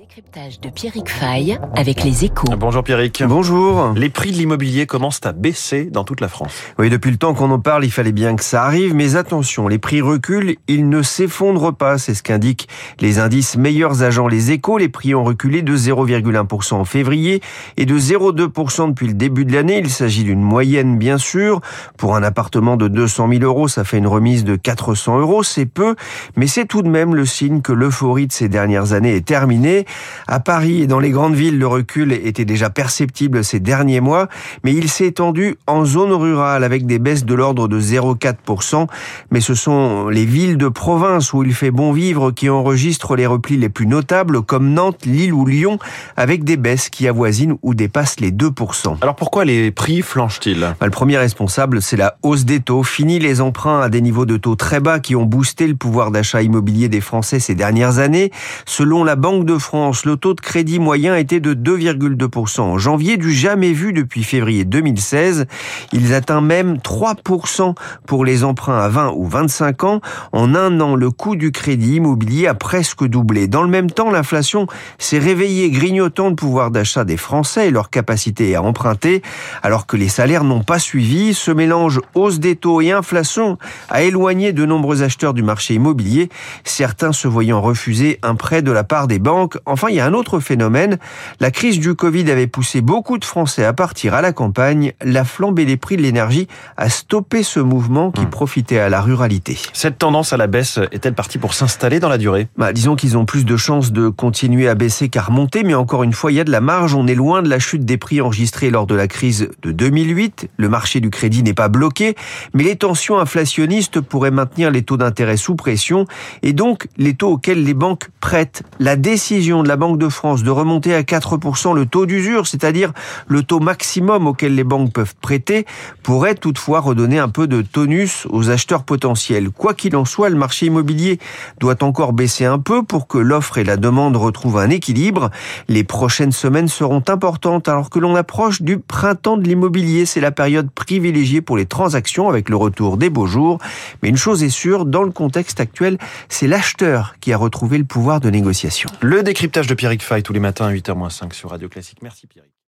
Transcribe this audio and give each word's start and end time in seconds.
Décryptage 0.00 0.60
de 0.60 0.70
Pierrick 0.70 1.10
Fay 1.10 1.58
avec 1.76 2.04
les 2.04 2.24
échos. 2.24 2.46
Bonjour 2.56 2.82
Pierrick. 2.82 3.22
Bonjour. 3.22 3.92
Les 3.94 4.08
prix 4.08 4.32
de 4.32 4.36
l'immobilier 4.38 4.86
commencent 4.86 5.20
à 5.24 5.32
baisser 5.32 5.84
dans 5.84 6.04
toute 6.04 6.22
la 6.22 6.28
France. 6.28 6.54
Oui, 6.78 6.88
depuis 6.88 7.10
le 7.10 7.18
temps 7.18 7.34
qu'on 7.34 7.50
en 7.50 7.58
parle, 7.58 7.84
il 7.84 7.90
fallait 7.90 8.10
bien 8.10 8.34
que 8.34 8.42
ça 8.42 8.64
arrive, 8.64 8.94
mais 8.94 9.16
attention, 9.16 9.68
les 9.68 9.78
prix 9.78 10.00
reculent, 10.00 10.56
ils 10.68 10.88
ne 10.88 11.02
s'effondrent 11.02 11.76
pas, 11.76 11.98
c'est 11.98 12.14
ce 12.14 12.22
qu'indiquent 12.22 12.66
les 13.00 13.18
indices 13.18 13.58
meilleurs 13.58 14.02
agents 14.02 14.26
les 14.26 14.52
échos. 14.52 14.78
Les 14.78 14.88
prix 14.88 15.14
ont 15.14 15.22
reculé 15.22 15.60
de 15.60 15.76
0,1% 15.76 16.76
en 16.76 16.86
février 16.86 17.42
et 17.76 17.84
de 17.84 17.98
0,2% 17.98 18.88
depuis 18.88 19.08
le 19.08 19.14
début 19.14 19.44
de 19.44 19.52
l'année. 19.52 19.80
Il 19.80 19.90
s'agit 19.90 20.24
d'une 20.24 20.40
moyenne, 20.40 20.96
bien 20.96 21.18
sûr. 21.18 21.60
Pour 21.98 22.16
un 22.16 22.22
appartement 22.22 22.78
de 22.78 22.88
200 22.88 23.28
000 23.32 23.42
euros, 23.42 23.68
ça 23.68 23.84
fait 23.84 23.98
une 23.98 24.06
remise 24.06 24.44
de 24.44 24.56
400 24.56 25.18
euros, 25.18 25.42
c'est 25.42 25.66
peu, 25.66 25.94
mais 26.36 26.46
c'est 26.46 26.64
tout 26.64 26.80
de 26.80 26.88
même 26.88 27.14
le 27.14 27.26
signe 27.26 27.60
que 27.60 27.74
l'euphorie 27.74 28.28
de 28.28 28.32
ces 28.32 28.48
dernières 28.48 28.94
années 28.94 29.14
est 29.14 29.26
terminée. 29.26 29.84
À 30.26 30.40
Paris 30.40 30.82
et 30.82 30.86
dans 30.86 31.00
les 31.00 31.10
grandes 31.10 31.34
villes, 31.34 31.58
le 31.58 31.66
recul 31.66 32.12
était 32.12 32.44
déjà 32.44 32.70
perceptible 32.70 33.44
ces 33.44 33.60
derniers 33.60 34.00
mois, 34.00 34.28
mais 34.64 34.72
il 34.72 34.88
s'est 34.88 35.06
étendu 35.06 35.56
en 35.66 35.84
zone 35.84 36.12
rurale 36.12 36.64
avec 36.64 36.86
des 36.86 36.98
baisses 36.98 37.24
de 37.24 37.34
l'ordre 37.34 37.68
de 37.68 37.80
0,4%. 37.80 38.86
Mais 39.30 39.40
ce 39.40 39.54
sont 39.54 40.08
les 40.08 40.24
villes 40.24 40.56
de 40.56 40.68
province 40.68 41.32
où 41.32 41.42
il 41.42 41.54
fait 41.54 41.70
bon 41.70 41.92
vivre 41.92 42.30
qui 42.30 42.48
enregistrent 42.48 43.16
les 43.16 43.26
replis 43.26 43.56
les 43.56 43.68
plus 43.68 43.86
notables, 43.86 44.42
comme 44.42 44.72
Nantes, 44.72 45.04
Lille 45.04 45.32
ou 45.32 45.46
Lyon, 45.46 45.78
avec 46.16 46.44
des 46.44 46.56
baisses 46.56 46.88
qui 46.88 47.08
avoisinent 47.08 47.56
ou 47.62 47.74
dépassent 47.74 48.20
les 48.20 48.30
2%. 48.30 48.96
Alors 49.00 49.16
pourquoi 49.16 49.44
les 49.44 49.70
prix 49.70 50.02
flanchent-ils? 50.02 50.60
Bah, 50.60 50.86
Le 50.86 50.90
premier 50.90 51.18
responsable, 51.18 51.82
c'est 51.82 51.96
la 51.96 52.16
hausse 52.22 52.44
des 52.44 52.60
taux. 52.60 52.82
Fini 52.82 53.18
les 53.18 53.40
emprunts 53.40 53.80
à 53.80 53.88
des 53.88 54.00
niveaux 54.00 54.26
de 54.26 54.36
taux 54.36 54.56
très 54.56 54.80
bas 54.80 55.00
qui 55.00 55.16
ont 55.16 55.24
boosté 55.24 55.66
le 55.66 55.74
pouvoir 55.74 56.10
d'achat 56.10 56.42
immobilier 56.42 56.88
des 56.88 57.00
Français 57.00 57.40
ces 57.40 57.54
dernières 57.54 57.98
années. 57.98 58.30
Selon 58.66 59.04
la 59.04 59.16
Banque 59.16 59.44
de 59.44 59.58
France, 59.58 59.69
le 59.72 60.14
taux 60.16 60.34
de 60.34 60.40
crédit 60.40 60.78
moyen 60.80 61.16
était 61.16 61.38
de 61.38 61.54
2,2% 61.54 62.60
en 62.60 62.78
janvier, 62.78 63.16
du 63.16 63.32
jamais 63.32 63.72
vu 63.72 63.92
depuis 63.92 64.24
février 64.24 64.64
2016. 64.64 65.46
Il 65.92 66.12
atteint 66.12 66.40
même 66.40 66.78
3% 66.78 67.74
pour 68.06 68.24
les 68.24 68.42
emprunts 68.42 68.78
à 68.78 68.88
20 68.88 69.12
ou 69.14 69.26
25 69.26 69.84
ans. 69.84 70.00
En 70.32 70.54
un 70.54 70.80
an, 70.80 70.96
le 70.96 71.10
coût 71.10 71.36
du 71.36 71.52
crédit 71.52 71.96
immobilier 71.96 72.48
a 72.48 72.54
presque 72.54 73.04
doublé. 73.04 73.46
Dans 73.46 73.62
le 73.62 73.68
même 73.68 73.90
temps, 73.90 74.10
l'inflation 74.10 74.66
s'est 74.98 75.18
réveillée, 75.18 75.70
grignotant 75.70 76.30
le 76.30 76.34
pouvoir 76.34 76.72
d'achat 76.72 77.04
des 77.04 77.16
Français 77.16 77.68
et 77.68 77.70
leur 77.70 77.90
capacité 77.90 78.56
à 78.56 78.62
emprunter, 78.62 79.22
alors 79.62 79.86
que 79.86 79.96
les 79.96 80.08
salaires 80.08 80.44
n'ont 80.44 80.64
pas 80.64 80.80
suivi. 80.80 81.32
Ce 81.32 81.52
mélange 81.52 82.00
hausse 82.14 82.40
des 82.40 82.56
taux 82.56 82.80
et 82.80 82.90
inflation 82.90 83.56
a 83.88 84.02
éloigné 84.02 84.52
de 84.52 84.66
nombreux 84.66 85.02
acheteurs 85.02 85.34
du 85.34 85.42
marché 85.42 85.74
immobilier, 85.74 86.28
certains 86.64 87.12
se 87.12 87.28
voyant 87.28 87.60
refuser 87.60 88.18
un 88.22 88.34
prêt 88.34 88.62
de 88.62 88.72
la 88.72 88.82
part 88.82 89.06
des 89.06 89.18
banques. 89.18 89.59
Enfin, 89.66 89.88
il 89.90 89.96
y 89.96 90.00
a 90.00 90.06
un 90.06 90.14
autre 90.14 90.40
phénomène. 90.40 90.98
La 91.40 91.50
crise 91.50 91.78
du 91.78 91.94
Covid 91.94 92.30
avait 92.30 92.46
poussé 92.46 92.80
beaucoup 92.80 93.18
de 93.18 93.24
Français 93.24 93.64
à 93.64 93.72
partir 93.72 94.14
à 94.14 94.22
la 94.22 94.32
campagne. 94.32 94.92
La 95.02 95.24
flambée 95.24 95.64
des 95.64 95.76
prix 95.76 95.96
de 95.96 96.02
l'énergie 96.02 96.48
a 96.76 96.88
stoppé 96.88 97.42
ce 97.42 97.60
mouvement 97.60 98.10
qui 98.10 98.22
hmm. 98.22 98.30
profitait 98.30 98.78
à 98.78 98.88
la 98.88 99.00
ruralité. 99.00 99.58
Cette 99.72 99.98
tendance 99.98 100.32
à 100.32 100.36
la 100.36 100.46
baisse 100.46 100.78
est-elle 100.92 101.14
partie 101.14 101.38
pour 101.38 101.54
s'installer 101.54 102.00
dans 102.00 102.08
la 102.08 102.18
durée? 102.18 102.48
Bah, 102.56 102.72
Disons 102.72 102.96
qu'ils 102.96 103.18
ont 103.18 103.24
plus 103.24 103.44
de 103.44 103.56
chances 103.56 103.92
de 103.92 104.08
continuer 104.08 104.68
à 104.68 104.74
baisser 104.74 105.08
qu'à 105.08 105.22
remonter, 105.22 105.62
mais 105.64 105.74
encore 105.74 106.02
une 106.02 106.12
fois, 106.12 106.32
il 106.32 106.36
y 106.36 106.40
a 106.40 106.44
de 106.44 106.50
la 106.50 106.60
marge. 106.60 106.94
On 106.94 107.06
est 107.06 107.14
loin 107.14 107.42
de 107.42 107.48
la 107.48 107.58
chute 107.58 107.84
des 107.84 107.96
prix 107.96 108.20
enregistrés 108.20 108.70
lors 108.70 108.86
de 108.86 108.94
la 108.94 109.08
crise 109.08 109.48
de 109.62 109.72
2008. 109.72 110.48
Le 110.56 110.68
marché 110.68 111.00
du 111.00 111.10
crédit 111.10 111.42
n'est 111.42 111.54
pas 111.54 111.68
bloqué, 111.68 112.14
mais 112.54 112.64
les 112.64 112.76
tensions 112.76 113.18
inflationnistes 113.18 114.00
pourraient 114.00 114.30
maintenir 114.30 114.70
les 114.70 114.82
taux 114.82 114.96
d'intérêt 114.96 115.36
sous 115.36 115.56
pression 115.56 116.06
et 116.42 116.52
donc 116.52 116.88
les 116.96 117.14
taux 117.14 117.32
auxquels 117.32 117.64
les 117.64 117.74
banques 117.74 118.08
prêtent. 118.20 118.62
La 118.78 118.96
décision 118.96 119.49
de 119.50 119.68
la 119.68 119.76
Banque 119.76 119.98
de 119.98 120.08
France 120.08 120.44
de 120.44 120.50
remonter 120.50 120.94
à 120.94 121.02
4% 121.02 121.74
le 121.74 121.84
taux 121.84 122.06
d'usure, 122.06 122.46
c'est-à-dire 122.46 122.92
le 123.26 123.42
taux 123.42 123.58
maximum 123.58 124.28
auquel 124.28 124.54
les 124.54 124.62
banques 124.62 124.92
peuvent 124.92 125.16
prêter, 125.20 125.66
pourrait 126.04 126.36
toutefois 126.36 126.80
redonner 126.80 127.18
un 127.18 127.28
peu 127.28 127.48
de 127.48 127.62
tonus 127.62 128.26
aux 128.30 128.50
acheteurs 128.50 128.84
potentiels. 128.84 129.50
Quoi 129.50 129.74
qu'il 129.74 129.96
en 129.96 130.04
soit, 130.04 130.28
le 130.28 130.36
marché 130.36 130.66
immobilier 130.66 131.18
doit 131.58 131.82
encore 131.82 132.12
baisser 132.12 132.44
un 132.44 132.60
peu 132.60 132.84
pour 132.84 133.08
que 133.08 133.18
l'offre 133.18 133.58
et 133.58 133.64
la 133.64 133.76
demande 133.76 134.16
retrouvent 134.16 134.58
un 134.58 134.70
équilibre. 134.70 135.30
Les 135.68 135.82
prochaines 135.82 136.32
semaines 136.32 136.68
seront 136.68 137.02
importantes 137.08 137.68
alors 137.68 137.90
que 137.90 137.98
l'on 137.98 138.14
approche 138.14 138.62
du 138.62 138.78
printemps 138.78 139.36
de 139.36 139.48
l'immobilier. 139.48 140.06
C'est 140.06 140.20
la 140.20 140.30
période 140.30 140.70
privilégiée 140.70 141.40
pour 141.40 141.56
les 141.56 141.66
transactions 141.66 142.28
avec 142.28 142.48
le 142.48 142.56
retour 142.56 142.96
des 142.96 143.10
beaux 143.10 143.26
jours. 143.26 143.58
Mais 144.02 144.08
une 144.10 144.16
chose 144.16 144.44
est 144.44 144.48
sûre, 144.48 144.84
dans 144.84 145.02
le 145.02 145.10
contexte 145.10 145.58
actuel, 145.58 145.98
c'est 146.28 146.46
l'acheteur 146.46 147.14
qui 147.20 147.32
a 147.32 147.36
retrouvé 147.36 147.78
le 147.78 147.84
pouvoir 147.84 148.20
de 148.20 148.30
négociation. 148.30 148.88
Le 149.00 149.22
décryptage 149.40 149.68
de 149.68 149.72
Pierrick 149.72 150.02
Fay 150.02 150.22
tous 150.22 150.34
les 150.34 150.38
matins 150.38 150.66
à 150.66 150.70
8h-5 150.70 151.32
sur 151.32 151.48
Radio 151.48 151.70
Classique. 151.70 152.02
Merci 152.02 152.26
Pierrick. 152.26 152.52